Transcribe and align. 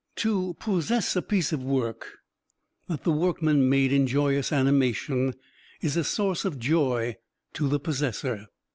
To 0.15 0.55
possess 0.59 1.15
a 1.15 1.21
piece 1.21 1.53
of 1.53 1.61
work 1.63 2.07
that 2.87 3.03
the 3.03 3.11
workman 3.11 3.69
made 3.69 3.91
in 3.93 4.07
joyous 4.07 4.51
animation 4.51 5.35
is 5.79 5.95
a 5.95 6.03
source 6.03 6.43
of 6.43 6.57
joy 6.57 7.17
to 7.53 7.67
the 7.67 7.79
possessor. 7.79 8.47